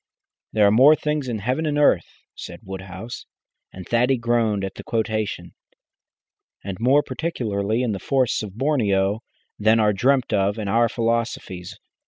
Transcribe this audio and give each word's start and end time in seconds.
"There 0.51 0.65
are 0.65 0.71
more 0.71 0.95
things 0.95 1.27
in 1.27 1.37
heaven 1.37 1.67
and 1.67 1.77
earth," 1.77 2.07
said 2.33 2.61
Woodhouse 2.63 3.27
and 3.71 3.85
Thaddy 3.87 4.17
groaned 4.19 4.63
at 4.65 4.73
the 4.73 4.83
quotation 4.83 5.53
"and 6.63 6.77
more 6.79 7.03
particularly 7.03 7.83
in 7.83 7.91
the 7.91 7.99
forests 7.99 8.41
of 8.41 8.57
Borneo, 8.57 9.19
than 9.59 9.79
are 9.79 9.93
dreamt 9.93 10.33
of 10.33 10.57
in 10.57 10.67
our 10.67 10.89
philosophies. 10.89 11.77